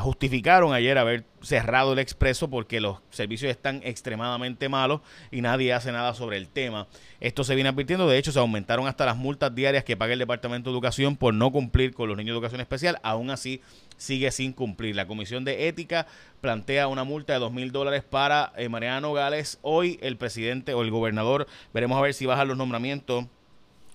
justificaron 0.00 0.72
ayer 0.72 0.96
haber 0.96 1.24
cerrado 1.42 1.92
el 1.92 1.98
expreso 1.98 2.48
porque 2.48 2.80
los 2.80 2.98
servicios 3.10 3.50
están 3.50 3.80
extremadamente 3.84 4.68
malos 4.68 5.00
y 5.30 5.40
nadie 5.40 5.72
hace 5.72 5.92
nada 5.92 6.14
sobre 6.14 6.36
el 6.36 6.48
tema. 6.48 6.86
Esto 7.20 7.44
se 7.44 7.54
viene 7.54 7.70
advirtiendo, 7.70 8.08
de 8.08 8.18
hecho 8.18 8.32
se 8.32 8.38
aumentaron 8.38 8.86
hasta 8.86 9.06
las 9.06 9.16
multas 9.16 9.54
diarias 9.54 9.84
que 9.84 9.96
paga 9.96 10.12
el 10.12 10.18
Departamento 10.18 10.70
de 10.70 10.74
Educación 10.74 11.16
por 11.16 11.34
no 11.34 11.50
cumplir 11.50 11.94
con 11.94 12.08
los 12.08 12.16
niños 12.16 12.34
de 12.34 12.38
educación 12.38 12.60
especial, 12.60 12.98
aún 13.02 13.30
así 13.30 13.60
sigue 13.96 14.30
sin 14.30 14.52
cumplir. 14.52 14.94
La 14.94 15.06
Comisión 15.06 15.44
de 15.44 15.68
Ética 15.68 16.06
plantea 16.40 16.86
una 16.88 17.04
multa 17.04 17.32
de 17.32 17.38
dos 17.40 17.52
mil 17.52 17.72
dólares 17.72 18.04
para 18.08 18.52
eh, 18.56 18.68
Mariano 18.68 19.12
Gales. 19.12 19.58
Hoy 19.62 19.98
el 20.00 20.16
presidente 20.16 20.74
o 20.74 20.82
el 20.82 20.90
gobernador, 20.90 21.46
veremos 21.74 21.98
a 21.98 22.02
ver 22.02 22.14
si 22.14 22.26
bajan 22.26 22.48
los 22.48 22.56
nombramientos, 22.56 23.26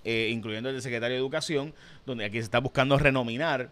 eh, 0.03 0.29
incluyendo 0.31 0.69
el 0.69 0.75
de 0.75 0.81
secretario 0.81 1.15
de 1.15 1.21
Educación, 1.21 1.73
donde 2.05 2.25
aquí 2.25 2.37
se 2.37 2.43
está 2.43 2.59
buscando 2.59 2.97
renominar 2.97 3.69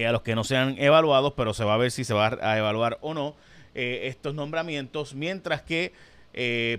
eh, 0.00 0.06
a 0.06 0.12
los 0.12 0.22
que 0.22 0.34
no 0.34 0.44
sean 0.44 0.76
evaluados, 0.78 1.34
pero 1.36 1.54
se 1.54 1.64
va 1.64 1.74
a 1.74 1.78
ver 1.78 1.90
si 1.90 2.04
se 2.04 2.14
va 2.14 2.38
a 2.40 2.58
evaluar 2.58 2.98
o 3.00 3.14
no 3.14 3.36
estos 3.76 4.36
nombramientos, 4.36 5.14
mientras 5.14 5.62
que 5.62 5.92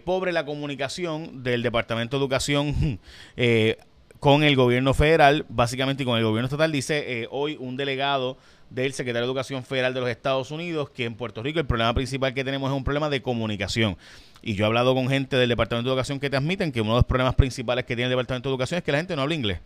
pobre 0.05 0.31
la 0.31 0.45
comunicación 0.45 1.43
del 1.43 1.62
Departamento 1.62 2.17
de 2.17 2.24
Educación 2.24 3.00
con 4.25 4.43
el 4.43 4.55
gobierno 4.55 4.95
federal, 4.95 5.45
básicamente 5.50 6.01
y 6.01 6.05
con 6.07 6.17
el 6.17 6.24
gobierno 6.24 6.48
estatal, 6.48 6.72
dice 6.72 7.22
eh, 7.22 7.27
hoy 7.29 7.57
un 7.60 7.77
delegado 7.77 8.38
del 8.72 8.93
secretario 8.93 9.27
de 9.27 9.31
Educación 9.31 9.63
Federal 9.63 9.93
de 9.93 10.00
los 10.00 10.10
Estados 10.10 10.50
Unidos 10.50 10.89
que 10.89 11.05
en 11.05 11.13
Puerto 11.13 11.43
Rico 11.43 11.60
el 11.60 11.67
problema 11.67 11.93
principal 11.93 12.34
que 12.34 12.43
tenemos 12.43 12.72
es 12.72 12.75
un 12.75 12.84
problema 12.84 13.10
de 13.10 13.22
comunicación. 13.22 13.98
Y 14.41 14.55
yo 14.55 14.63
he 14.63 14.67
hablado 14.67 14.95
con 14.95 15.10
gente 15.10 15.36
del 15.36 15.50
Departamento 15.50 15.89
de 15.89 15.93
Educación 15.93 16.19
que 16.19 16.31
te 16.31 16.38
admiten 16.38 16.72
que 16.72 16.81
uno 16.81 16.93
de 16.93 16.98
los 16.98 17.05
problemas 17.05 17.36
principales 17.36 17.86
que 17.86 17.95
tiene 17.95 18.05
el 18.05 18.10
Departamento 18.10 18.50
de 18.50 18.53
Educación 18.53 18.79
es 18.79 18.84
que 18.84 18.91
la 18.91 18.98
gente 18.98 19.15
no 19.15 19.22
habla 19.22 19.36
inglés. 19.36 19.60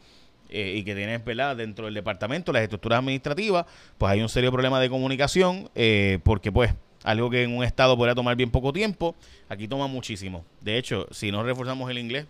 Eh, 0.50 0.78
y 0.78 0.84
que 0.84 0.96
tiene, 0.96 1.18
¿verdad? 1.20 1.56
Dentro 1.56 1.86
del 1.86 1.94
departamento, 1.94 2.52
las 2.52 2.64
estructuras 2.64 3.00
administrativas, 3.00 3.66
pues 3.98 4.12
hay 4.12 4.22
un 4.22 4.30
serio 4.30 4.52
problema 4.52 4.80
de 4.80 4.90
comunicación, 4.90 5.70
eh, 5.76 6.20
porque 6.24 6.52
pues 6.52 6.74
algo 7.04 7.30
que 7.30 7.44
en 7.44 7.56
un 7.56 7.64
estado 7.64 7.96
podría 7.96 8.16
tomar 8.16 8.36
bien 8.36 8.50
poco 8.50 8.74
tiempo, 8.74 9.16
aquí 9.48 9.68
toma 9.68 9.88
muchísimo. 9.88 10.44
De 10.62 10.78
hecho, 10.78 11.08
si 11.12 11.32
no 11.32 11.44
reforzamos 11.44 11.90
el 11.92 12.00
inglés, 12.00 12.26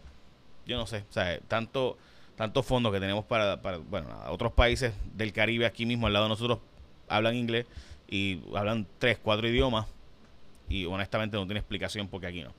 yo 0.65 0.77
no 0.77 0.85
sé, 0.85 1.05
o 1.09 1.13
sea, 1.13 1.39
tanto 1.47 1.97
tantos 2.39 2.65
fondos 2.65 2.93
que 2.93 3.01
tenemos 3.01 3.25
para, 3.25 3.57
bueno, 3.89 4.07
otros 4.29 4.53
países 4.53 4.93
del 5.13 5.33
Caribe 5.33 5.65
aquí 5.65 5.85
mismo 5.85 6.07
al 6.07 6.13
lado 6.13 6.23
de 6.23 6.29
nosotros 6.29 6.59
hablan 7.09 7.35
inglés 7.35 7.65
y 8.09 8.39
hablan 8.55 8.87
tres, 8.97 9.17
cuatro 9.21 9.45
idiomas 9.49 9.87
y 10.69 10.85
honestamente 10.85 11.35
no 11.35 11.45
tiene 11.45 11.59
explicación 11.59 12.07
porque 12.07 12.27
aquí 12.27 12.41
no. 12.41 12.53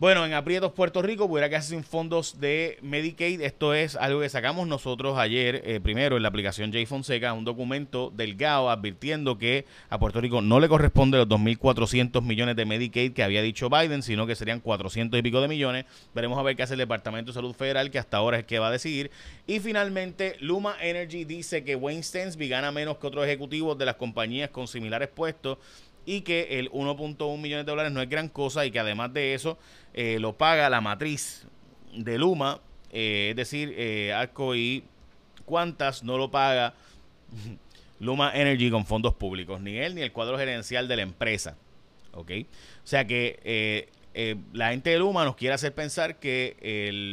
Bueno, 0.00 0.24
en 0.24 0.32
aprietos 0.32 0.70
Puerto 0.70 1.02
Rico 1.02 1.26
pudiera 1.26 1.48
quedarse 1.48 1.70
sin 1.70 1.82
fondos 1.82 2.38
de 2.38 2.78
Medicaid. 2.82 3.40
Esto 3.40 3.74
es 3.74 3.96
algo 3.96 4.20
que 4.20 4.28
sacamos 4.28 4.68
nosotros 4.68 5.18
ayer, 5.18 5.60
eh, 5.64 5.80
primero 5.80 6.16
en 6.16 6.22
la 6.22 6.28
aplicación 6.28 6.72
J 6.72 6.86
Fonseca, 6.86 7.32
un 7.32 7.44
documento 7.44 8.12
del 8.14 8.36
GAO 8.36 8.70
advirtiendo 8.70 9.38
que 9.38 9.64
a 9.90 9.98
Puerto 9.98 10.20
Rico 10.20 10.40
no 10.40 10.60
le 10.60 10.68
corresponde 10.68 11.18
los 11.18 11.26
2.400 11.26 12.22
millones 12.22 12.54
de 12.54 12.64
Medicaid 12.64 13.12
que 13.12 13.24
había 13.24 13.42
dicho 13.42 13.70
Biden, 13.70 14.04
sino 14.04 14.24
que 14.28 14.36
serían 14.36 14.60
400 14.60 15.18
y 15.18 15.22
pico 15.24 15.40
de 15.40 15.48
millones. 15.48 15.84
Veremos 16.14 16.38
a 16.38 16.42
ver 16.42 16.54
qué 16.54 16.62
hace 16.62 16.74
el 16.74 16.78
Departamento 16.78 17.32
de 17.32 17.34
Salud 17.34 17.52
Federal, 17.52 17.90
que 17.90 17.98
hasta 17.98 18.18
ahora 18.18 18.36
es 18.36 18.42
el 18.42 18.46
que 18.46 18.60
va 18.60 18.68
a 18.68 18.70
decidir. 18.70 19.10
Y 19.48 19.58
finalmente, 19.58 20.36
Luma 20.38 20.76
Energy 20.80 21.24
dice 21.24 21.64
que 21.64 21.74
Wayne 21.74 22.04
Stensby 22.04 22.48
gana 22.48 22.70
menos 22.70 22.98
que 22.98 23.06
otros 23.08 23.24
ejecutivos 23.24 23.76
de 23.76 23.86
las 23.86 23.96
compañías 23.96 24.50
con 24.50 24.68
similares 24.68 25.08
puestos 25.08 25.58
y 26.08 26.22
que 26.22 26.58
el 26.58 26.70
1.1 26.70 27.38
millones 27.38 27.66
de 27.66 27.70
dólares 27.70 27.92
no 27.92 28.00
es 28.00 28.08
gran 28.08 28.30
cosa 28.30 28.64
y 28.64 28.70
que 28.70 28.78
además 28.78 29.12
de 29.12 29.34
eso 29.34 29.58
eh, 29.92 30.18
lo 30.18 30.38
paga 30.38 30.70
la 30.70 30.80
matriz 30.80 31.46
de 31.92 32.16
Luma, 32.16 32.62
eh, 32.90 33.28
es 33.30 33.36
decir, 33.36 33.74
eh, 33.76 34.14
Arco 34.14 34.56
y 34.56 34.84
Cuantas 35.44 36.02
no 36.02 36.16
lo 36.16 36.30
paga 36.30 36.72
Luma 38.00 38.32
Energy 38.34 38.70
con 38.70 38.86
fondos 38.86 39.12
públicos, 39.16 39.60
ni 39.60 39.76
él 39.76 39.94
ni 39.94 40.00
el 40.00 40.10
cuadro 40.10 40.38
gerencial 40.38 40.88
de 40.88 40.96
la 40.96 41.02
empresa. 41.02 41.58
¿Ok? 42.14 42.30
O 42.84 42.86
sea 42.86 43.06
que 43.06 43.86
la 44.54 44.70
gente 44.70 44.88
de 44.88 44.98
Luma 44.98 45.26
nos 45.26 45.36
quiere 45.36 45.54
hacer 45.54 45.74
pensar 45.74 46.18
que 46.18 46.56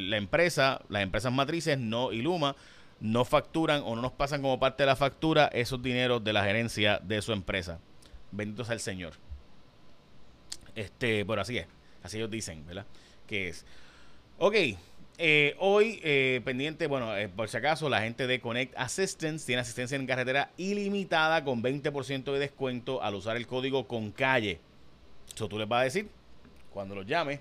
la 0.09 0.15
empresa, 0.15 0.81
las 0.87 1.03
empresas 1.03 1.33
matrices 1.33 1.77
no 1.77 2.13
y 2.13 2.21
Luma 2.21 2.55
no 3.01 3.25
facturan 3.25 3.81
o 3.83 3.97
no 3.97 4.01
nos 4.01 4.13
pasan 4.13 4.41
como 4.41 4.57
parte 4.57 4.83
de 4.83 4.87
la 4.87 4.95
factura 4.95 5.49
esos 5.51 5.83
dineros 5.83 6.23
de 6.23 6.31
la 6.31 6.45
gerencia 6.45 6.99
de 7.03 7.21
su 7.21 7.33
empresa. 7.33 7.79
Bendito 8.36 8.63
sea 8.63 8.74
el 8.74 8.80
Señor. 8.80 9.13
Este, 10.75 11.25
pero 11.25 11.42
así 11.42 11.58
es. 11.58 11.68
Así 12.04 12.18
ellos 12.18 12.30
dicen, 12.30 12.65
¿verdad? 12.65 12.86
Que 13.27 13.50
es. 13.50 13.65
Ok. 14.38 14.56
Eh, 15.18 15.56
hoy, 15.60 16.01
eh, 16.04 16.42
pendiente, 16.44 16.88
bueno, 16.88 17.15
eh, 17.15 17.30
por 17.30 17.48
si 17.48 17.56
acaso, 17.56 17.88
la 17.88 18.01
gente 18.01 18.27
de 18.27 18.42
Connect 18.42 18.74
Assistance 18.77 19.46
tiene 19.46 19.62
asistencia 19.62 19.96
en 19.96 20.06
carretera 20.06 20.51
ilimitada 20.58 21.46
con 21.46 21.63
20% 21.63 22.34
de 22.34 22.39
descuento 22.39 23.01
al 23.01 23.15
usar 23.15 23.38
el 23.38 23.48
código 23.48 23.88
con 23.88 24.12
calle. 24.12 24.60
Eso 25.34 25.48
tú 25.48 25.58
les 25.58 25.68
vas 25.68 25.82
a 25.82 25.84
decir 25.86 26.10
cuando 26.74 26.96
los 26.96 27.06
llames 27.06 27.39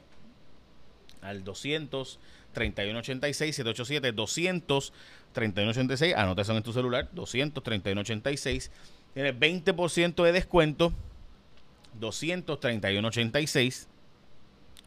al 1.21 1.43
200 1.43 2.21
3186 2.53 3.57
787 3.57 4.13
200 4.13 4.93
3186 5.33 6.15
anotación 6.15 6.57
en 6.57 6.63
tu 6.63 6.73
celular 6.73 7.09
200 7.13 7.63
3186 7.63 8.71
tiene 9.15 9.35
20% 9.35 10.23
de 10.23 10.33
descuento. 10.33 10.93
231.86. 12.01 13.87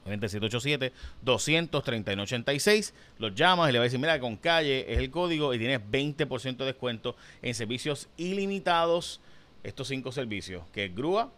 787 0.08 0.94
231.86 1.26 2.94
los 3.20 3.36
llamas 3.36 3.70
y 3.70 3.74
le 3.74 3.80
va 3.80 3.84
a 3.84 3.88
decir 3.88 4.00
mira 4.00 4.20
con 4.20 4.38
calle 4.38 4.86
es 4.92 5.00
el 5.00 5.12
código 5.12 5.54
y 5.54 5.60
tienes 5.60 5.82
20% 5.82 6.58
de 6.58 6.66
descuento 6.66 7.16
en 7.42 7.54
servicios 7.54 8.08
ilimitados 8.18 9.20
estos 9.64 9.90
cinco 9.90 10.12
servicios 10.12 10.64
que 10.74 10.86
es 10.86 10.96
grúa 10.96 11.30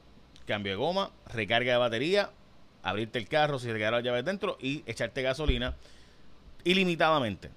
cambio 0.45 0.73
de 0.73 0.77
goma 0.77 1.11
recarga 1.33 1.71
de 1.71 1.77
batería 1.77 2.29
abrirte 2.83 3.17
el 3.17 3.27
carro 3.27 3.59
si 3.59 3.65
se 3.67 3.73
quedaron 3.73 3.99
las 3.99 4.05
llaves 4.05 4.25
dentro 4.25 4.57
y 4.61 4.83
echarte 4.85 5.21
gasolina 5.21 5.75
ilimitadamente 6.63 7.49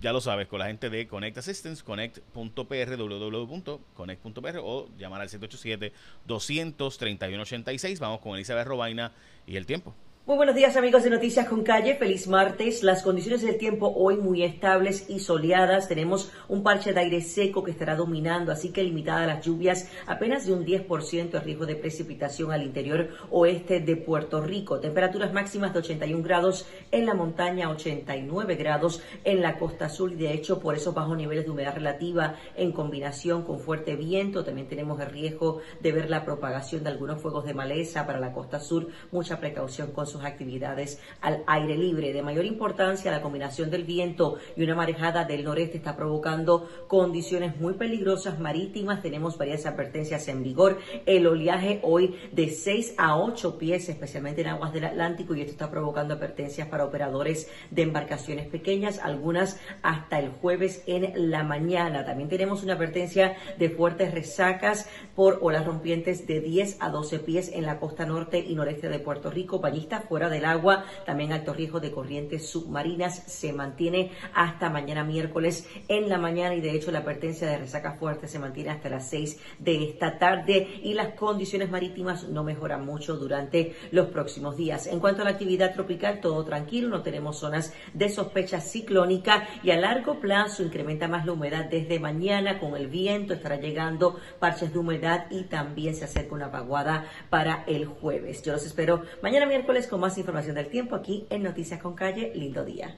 ya 0.00 0.12
lo 0.12 0.20
sabes, 0.20 0.48
con 0.48 0.58
la 0.58 0.66
gente 0.66 0.90
de 0.90 1.06
Connect 1.06 1.38
Assistance, 1.38 1.84
connect.pr, 1.84 2.96
www.connect.pr 2.96 4.58
o 4.62 4.88
llamar 4.96 5.20
al 5.20 5.28
787-231-86. 5.28 7.98
Vamos 7.98 8.20
con 8.20 8.34
Elizabeth 8.34 8.66
Robaina 8.66 9.12
y 9.46 9.56
el 9.56 9.66
tiempo. 9.66 9.94
Muy 10.30 10.36
buenos 10.36 10.54
días 10.54 10.76
amigos 10.76 11.02
de 11.02 11.10
Noticias 11.10 11.48
con 11.48 11.64
Calle, 11.64 11.96
feliz 11.96 12.28
martes. 12.28 12.84
Las 12.84 13.02
condiciones 13.02 13.42
del 13.42 13.58
tiempo 13.58 13.92
hoy 13.96 14.16
muy 14.16 14.44
estables 14.44 15.10
y 15.10 15.18
soleadas. 15.18 15.88
Tenemos 15.88 16.30
un 16.46 16.62
parche 16.62 16.92
de 16.92 17.00
aire 17.00 17.20
seco 17.20 17.64
que 17.64 17.72
estará 17.72 17.96
dominando, 17.96 18.52
así 18.52 18.70
que 18.70 18.84
limitada 18.84 19.26
las 19.26 19.44
lluvias, 19.44 19.90
apenas 20.06 20.46
de 20.46 20.52
un 20.52 20.64
10% 20.64 21.30
de 21.30 21.40
riesgo 21.40 21.66
de 21.66 21.74
precipitación 21.74 22.52
al 22.52 22.62
interior 22.62 23.08
oeste 23.30 23.80
de 23.80 23.96
Puerto 23.96 24.40
Rico. 24.40 24.78
Temperaturas 24.78 25.32
máximas 25.32 25.72
de 25.72 25.80
81 25.80 26.22
grados 26.22 26.64
en 26.92 27.06
la 27.06 27.14
montaña, 27.14 27.68
89 27.68 28.54
grados 28.54 29.02
en 29.24 29.42
la 29.42 29.58
costa 29.58 29.88
sur 29.88 30.16
de 30.16 30.32
hecho 30.32 30.60
por 30.60 30.76
esos 30.76 30.94
bajos 30.94 31.16
niveles 31.16 31.44
de 31.44 31.50
humedad 31.50 31.74
relativa 31.74 32.36
en 32.56 32.70
combinación 32.70 33.42
con 33.42 33.58
fuerte 33.58 33.96
viento. 33.96 34.44
También 34.44 34.68
tenemos 34.68 35.00
el 35.00 35.10
riesgo 35.10 35.60
de 35.80 35.90
ver 35.90 36.08
la 36.08 36.24
propagación 36.24 36.84
de 36.84 36.90
algunos 36.90 37.20
fuegos 37.20 37.44
de 37.44 37.52
maleza 37.54 38.06
para 38.06 38.20
la 38.20 38.32
costa 38.32 38.60
sur. 38.60 38.86
Mucha 39.10 39.40
precaución 39.40 39.90
con 39.90 40.06
sus 40.06 40.19
actividades 40.24 41.00
al 41.20 41.42
aire 41.46 41.76
libre. 41.76 42.12
De 42.12 42.22
mayor 42.22 42.44
importancia, 42.44 43.10
la 43.10 43.22
combinación 43.22 43.70
del 43.70 43.84
viento 43.84 44.36
y 44.56 44.62
una 44.62 44.74
marejada 44.74 45.24
del 45.24 45.44
noreste 45.44 45.78
está 45.78 45.96
provocando 45.96 46.68
condiciones 46.88 47.58
muy 47.60 47.74
peligrosas 47.74 48.38
marítimas. 48.38 49.02
Tenemos 49.02 49.38
varias 49.38 49.66
advertencias 49.66 50.28
en 50.28 50.42
vigor. 50.42 50.78
El 51.06 51.26
oleaje 51.26 51.80
hoy 51.82 52.16
de 52.32 52.50
6 52.50 52.94
a 52.98 53.18
8 53.18 53.58
pies, 53.58 53.88
especialmente 53.88 54.40
en 54.40 54.48
aguas 54.48 54.72
del 54.72 54.84
Atlántico, 54.84 55.34
y 55.34 55.40
esto 55.40 55.52
está 55.52 55.70
provocando 55.70 56.14
advertencias 56.14 56.68
para 56.68 56.84
operadores 56.84 57.50
de 57.70 57.82
embarcaciones 57.82 58.46
pequeñas, 58.48 58.98
algunas 58.98 59.60
hasta 59.82 60.18
el 60.18 60.30
jueves 60.30 60.82
en 60.86 61.30
la 61.30 61.42
mañana. 61.42 62.04
También 62.04 62.28
tenemos 62.28 62.62
una 62.62 62.74
advertencia 62.74 63.36
de 63.58 63.70
fuertes 63.70 64.12
resacas 64.12 64.88
por 65.14 65.38
olas 65.42 65.66
rompientes 65.66 66.26
de 66.26 66.40
10 66.40 66.78
a 66.80 66.90
12 66.90 67.18
pies 67.20 67.50
en 67.52 67.66
la 67.66 67.78
costa 67.78 68.06
norte 68.06 68.38
y 68.38 68.54
noreste 68.54 68.88
de 68.88 68.98
Puerto 68.98 69.30
Rico. 69.30 69.60
Bañistas 69.60 69.99
fuera 70.00 70.28
del 70.28 70.44
agua, 70.44 70.84
también 71.06 71.32
alto 71.32 71.52
riesgo 71.52 71.80
de 71.80 71.90
corrientes 71.90 72.48
submarinas 72.48 73.22
se 73.26 73.52
mantiene 73.52 74.12
hasta 74.34 74.70
mañana 74.70 75.04
miércoles 75.04 75.68
en 75.88 76.08
la 76.08 76.18
mañana 76.18 76.54
y 76.54 76.60
de 76.60 76.72
hecho 76.72 76.90
la 76.90 77.00
advertencia 77.00 77.48
de 77.48 77.58
resaca 77.58 77.92
fuerte 77.92 78.28
se 78.28 78.38
mantiene 78.38 78.70
hasta 78.70 78.88
las 78.88 79.08
6 79.08 79.40
de 79.58 79.84
esta 79.84 80.18
tarde 80.18 80.80
y 80.82 80.94
las 80.94 81.14
condiciones 81.14 81.70
marítimas 81.70 82.28
no 82.28 82.44
mejoran 82.44 82.84
mucho 82.84 83.16
durante 83.16 83.74
los 83.90 84.08
próximos 84.08 84.56
días. 84.56 84.86
En 84.86 85.00
cuanto 85.00 85.22
a 85.22 85.24
la 85.24 85.30
actividad 85.30 85.74
tropical, 85.74 86.20
todo 86.20 86.44
tranquilo, 86.44 86.88
no 86.88 87.02
tenemos 87.02 87.38
zonas 87.38 87.72
de 87.94 88.08
sospecha 88.08 88.60
ciclónica 88.60 89.46
y 89.62 89.70
a 89.70 89.76
largo 89.76 90.20
plazo 90.20 90.62
incrementa 90.62 91.08
más 91.08 91.26
la 91.26 91.32
humedad 91.32 91.66
desde 91.66 91.98
mañana 91.98 92.58
con 92.58 92.76
el 92.76 92.88
viento, 92.88 93.34
estará 93.34 93.56
llegando 93.56 94.18
parches 94.38 94.72
de 94.72 94.78
humedad 94.78 95.26
y 95.30 95.44
también 95.44 95.94
se 95.94 96.04
acerca 96.04 96.34
una 96.34 96.48
vaguada 96.48 97.06
para 97.28 97.64
el 97.66 97.86
jueves. 97.86 98.42
Yo 98.42 98.52
los 98.52 98.64
espero 98.64 99.02
mañana 99.22 99.46
miércoles 99.46 99.86
con 99.90 100.00
más 100.00 100.16
información 100.16 100.54
del 100.54 100.68
tiempo 100.68 100.94
aquí 100.94 101.26
en 101.30 101.42
Noticias 101.42 101.82
con 101.82 101.94
Calle. 101.94 102.32
Lindo 102.36 102.64
día. 102.64 102.96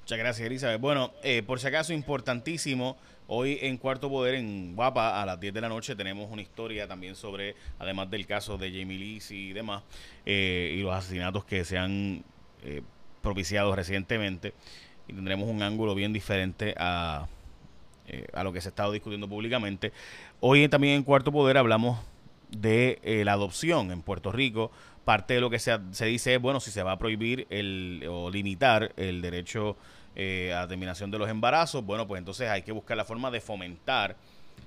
Muchas 0.00 0.18
gracias, 0.18 0.44
Elizabeth. 0.44 0.80
Bueno, 0.80 1.12
eh, 1.22 1.44
por 1.44 1.60
si 1.60 1.68
acaso, 1.68 1.92
importantísimo, 1.92 2.96
hoy 3.28 3.58
en 3.62 3.78
Cuarto 3.78 4.10
Poder, 4.10 4.34
en 4.34 4.74
Guapa, 4.74 5.22
a 5.22 5.24
las 5.24 5.38
10 5.38 5.54
de 5.54 5.60
la 5.60 5.68
noche, 5.68 5.94
tenemos 5.94 6.28
una 6.28 6.42
historia 6.42 6.88
también 6.88 7.14
sobre, 7.14 7.54
además 7.78 8.10
del 8.10 8.26
caso 8.26 8.58
de 8.58 8.72
Jamie 8.72 8.98
Lee 8.98 9.22
y 9.30 9.52
demás, 9.52 9.84
eh, 10.26 10.74
y 10.76 10.82
los 10.82 10.92
asesinatos 10.92 11.44
que 11.44 11.64
se 11.64 11.78
han 11.78 12.24
eh, 12.64 12.82
propiciado 13.22 13.76
recientemente, 13.76 14.52
y 15.06 15.12
tendremos 15.12 15.48
un 15.48 15.62
ángulo 15.62 15.94
bien 15.94 16.12
diferente 16.12 16.74
a, 16.76 17.28
a 18.32 18.42
lo 18.42 18.52
que 18.52 18.60
se 18.60 18.68
ha 18.68 18.70
estado 18.70 18.90
discutiendo 18.90 19.28
públicamente. 19.28 19.92
Hoy 20.40 20.68
también 20.68 20.94
en 20.94 21.02
Cuarto 21.04 21.30
Poder 21.30 21.56
hablamos 21.56 22.00
de 22.48 22.98
la 23.24 23.34
adopción 23.34 23.92
en 23.92 24.02
Puerto 24.02 24.32
Rico 24.32 24.72
parte 25.04 25.34
de 25.34 25.40
lo 25.40 25.50
que 25.50 25.58
se, 25.58 25.78
se 25.92 26.06
dice 26.06 26.34
es, 26.34 26.40
bueno, 26.40 26.60
si 26.60 26.70
se 26.70 26.82
va 26.82 26.92
a 26.92 26.98
prohibir 26.98 27.46
el, 27.50 28.04
o 28.08 28.30
limitar 28.30 28.92
el 28.96 29.22
derecho 29.22 29.76
eh, 30.16 30.52
a 30.54 30.66
terminación 30.66 31.10
de 31.10 31.18
los 31.18 31.28
embarazos, 31.28 31.84
bueno, 31.84 32.06
pues 32.06 32.18
entonces 32.18 32.48
hay 32.48 32.62
que 32.62 32.72
buscar 32.72 32.96
la 32.96 33.04
forma 33.04 33.30
de 33.30 33.40
fomentar 33.40 34.16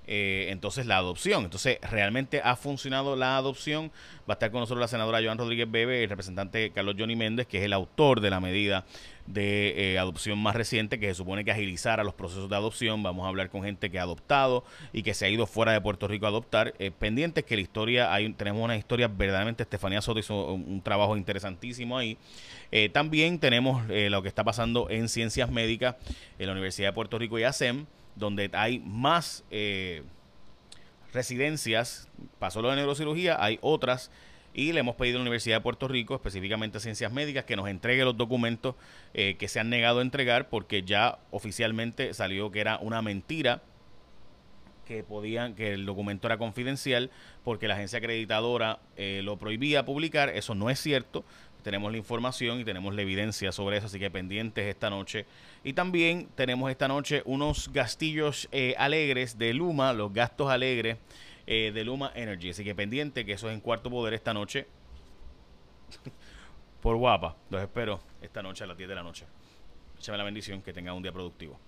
eh, 0.05 0.47
entonces 0.49 0.85
la 0.85 0.97
adopción. 0.97 1.45
Entonces, 1.45 1.79
realmente 1.81 2.41
ha 2.43 2.55
funcionado 2.55 3.15
la 3.15 3.37
adopción. 3.37 3.91
Va 4.29 4.33
a 4.33 4.33
estar 4.33 4.51
con 4.51 4.59
nosotros 4.59 4.81
la 4.81 4.87
senadora 4.87 5.21
Joan 5.23 5.37
Rodríguez 5.37 5.69
Bebe, 5.69 6.03
el 6.03 6.09
representante 6.09 6.71
Carlos 6.71 6.95
Johnny 6.97 7.15
Méndez, 7.15 7.47
que 7.47 7.59
es 7.59 7.63
el 7.63 7.73
autor 7.73 8.19
de 8.19 8.29
la 8.29 8.39
medida 8.39 8.85
de 9.25 9.93
eh, 9.93 9.99
adopción 9.99 10.39
más 10.39 10.55
reciente 10.55 10.99
que 10.99 11.07
se 11.07 11.15
supone 11.15 11.45
que 11.45 11.51
agilizara 11.51 12.03
los 12.03 12.13
procesos 12.13 12.49
de 12.49 12.55
adopción. 12.55 13.03
Vamos 13.03 13.25
a 13.25 13.29
hablar 13.29 13.49
con 13.49 13.63
gente 13.63 13.89
que 13.89 13.99
ha 13.99 14.03
adoptado 14.03 14.63
y 14.91 15.03
que 15.03 15.13
se 15.13 15.25
ha 15.25 15.29
ido 15.29 15.47
fuera 15.47 15.71
de 15.71 15.81
Puerto 15.81 16.07
Rico 16.07 16.25
a 16.25 16.29
adoptar. 16.29 16.73
Eh, 16.79 16.91
pendientes 16.91 17.43
que 17.43 17.55
la 17.55 17.61
historia, 17.61 18.13
hay, 18.13 18.31
tenemos 18.33 18.63
una 18.63 18.77
historia 18.77 19.07
verdaderamente, 19.07 19.63
Estefanía 19.63 20.01
Soto 20.01 20.19
hizo 20.19 20.53
un, 20.53 20.81
trabajo 20.81 21.15
interesantísimo 21.17 21.97
ahí. 21.97 22.17
Eh, 22.71 22.89
también 22.89 23.39
tenemos 23.39 23.83
lo 23.87 24.21
que 24.21 24.27
está 24.27 24.43
pasando 24.43 24.89
en 24.89 25.07
ciencias 25.07 25.49
médicas 25.49 25.95
en 26.39 26.47
la 26.47 26.53
Universidad 26.53 26.89
de 26.89 26.93
Puerto 26.93 27.17
Rico 27.19 27.37
y 27.39 27.43
ASEM 27.43 27.85
donde 28.15 28.49
hay 28.53 28.79
más 28.79 29.43
eh, 29.51 30.03
residencias, 31.13 32.07
pasó 32.39 32.61
lo 32.61 32.69
de 32.69 32.77
neurocirugía, 32.77 33.43
hay 33.43 33.59
otras 33.61 34.11
y 34.53 34.71
le 34.71 34.79
hemos 34.79 34.95
pedido 34.95 35.17
a 35.17 35.19
la 35.19 35.23
Universidad 35.23 35.57
de 35.57 35.61
Puerto 35.61 35.87
Rico, 35.87 36.15
específicamente 36.15 36.79
Ciencias 36.79 37.11
Médicas, 37.11 37.45
que 37.45 37.55
nos 37.55 37.67
entregue 37.67 38.03
los 38.03 38.17
documentos 38.17 38.75
eh, 39.13 39.35
que 39.37 39.47
se 39.47 39.59
han 39.59 39.69
negado 39.69 39.99
a 39.99 40.01
entregar 40.01 40.49
porque 40.49 40.83
ya 40.83 41.19
oficialmente 41.31 42.13
salió 42.13 42.51
que 42.51 42.61
era 42.61 42.77
una 42.77 43.01
mentira 43.01 43.61
que 44.85 45.03
podían 45.03 45.55
que 45.55 45.73
el 45.73 45.85
documento 45.85 46.27
era 46.27 46.37
confidencial 46.37 47.09
porque 47.43 47.69
la 47.69 47.75
agencia 47.75 47.99
acreditadora 47.99 48.79
eh, 48.97 49.21
lo 49.23 49.37
prohibía 49.37 49.85
publicar 49.85 50.29
eso 50.29 50.55
no 50.55 50.69
es 50.69 50.77
cierto 50.77 51.23
tenemos 51.63 51.91
la 51.91 51.97
información 51.97 52.59
y 52.59 52.65
tenemos 52.65 52.93
la 52.93 53.01
evidencia 53.01 53.51
sobre 53.51 53.77
eso, 53.77 53.87
así 53.87 53.97
que 53.97 54.11
pendientes 54.11 54.65
esta 54.65 54.89
noche. 54.89 55.25
Y 55.63 55.73
también 55.73 56.27
tenemos 56.35 56.69
esta 56.69 56.87
noche 56.87 57.23
unos 57.25 57.71
gastillos 57.71 58.49
eh, 58.51 58.75
alegres 58.77 59.37
de 59.37 59.53
Luma, 59.53 59.93
los 59.93 60.13
gastos 60.13 60.51
alegres 60.51 60.97
eh, 61.45 61.71
de 61.73 61.83
Luma 61.83 62.11
Energy, 62.15 62.51
así 62.51 62.63
que 62.63 62.75
pendiente 62.75 63.25
que 63.25 63.33
eso 63.33 63.49
es 63.49 63.53
en 63.53 63.61
cuarto 63.61 63.89
poder 63.89 64.13
esta 64.13 64.33
noche. 64.33 64.67
Por 66.81 66.97
guapa, 66.97 67.37
los 67.49 67.61
espero 67.61 68.01
esta 68.21 68.41
noche 68.41 68.63
a 68.63 68.67
las 68.67 68.77
10 68.77 68.89
de 68.89 68.95
la 68.95 69.03
noche. 69.03 69.25
Échame 69.97 70.17
la 70.17 70.23
bendición, 70.23 70.61
que 70.61 70.73
tenga 70.73 70.93
un 70.93 71.03
día 71.03 71.11
productivo. 71.11 71.59